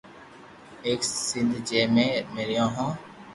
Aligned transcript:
ايڪ 0.85 1.01
سندھ 1.25 1.53
ھي 1.55 1.59
جي 1.67 1.81
۾ 1.95 2.05
مي 2.33 2.43
رھيو 2.49 2.67
ھون 2.75 2.91